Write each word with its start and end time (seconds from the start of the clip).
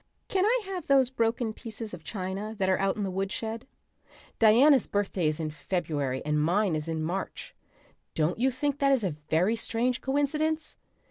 Can 0.29 0.45
I 0.47 0.61
have 0.65 0.87
those 0.87 1.11
broken 1.11 1.53
pieces 1.53 1.93
of 1.93 2.03
china 2.03 2.55
that 2.57 2.67
are 2.67 2.79
out 2.79 2.95
in 2.95 3.03
the 3.03 3.11
woodshed? 3.11 3.67
Diana's 4.39 4.87
birthday 4.87 5.27
is 5.27 5.39
in 5.39 5.51
February 5.51 6.23
and 6.25 6.41
mine 6.41 6.75
is 6.75 6.87
in 6.87 7.03
March. 7.03 7.53
Don't 8.15 8.39
you 8.39 8.49
think 8.49 8.79
that 8.79 8.91
is 8.91 9.03
a 9.03 9.15
very 9.29 9.55
strange 9.55 10.01
coincidence? 10.01 10.75